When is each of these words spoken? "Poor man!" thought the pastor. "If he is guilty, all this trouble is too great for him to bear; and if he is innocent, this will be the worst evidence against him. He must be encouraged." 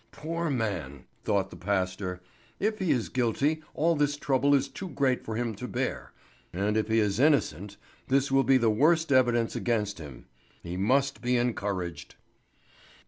"Poor 0.11 0.49
man!" 0.49 1.05
thought 1.23 1.51
the 1.51 1.55
pastor. 1.55 2.21
"If 2.59 2.79
he 2.79 2.89
is 2.89 3.07
guilty, 3.07 3.61
all 3.75 3.95
this 3.95 4.17
trouble 4.17 4.55
is 4.55 4.67
too 4.67 4.89
great 4.89 5.23
for 5.23 5.35
him 5.35 5.53
to 5.53 5.67
bear; 5.67 6.11
and 6.51 6.75
if 6.75 6.87
he 6.87 6.97
is 6.97 7.19
innocent, 7.19 7.77
this 8.07 8.31
will 8.31 8.43
be 8.43 8.57
the 8.57 8.71
worst 8.71 9.11
evidence 9.11 9.55
against 9.55 9.99
him. 9.99 10.25
He 10.63 10.75
must 10.75 11.21
be 11.21 11.37
encouraged." 11.37 12.15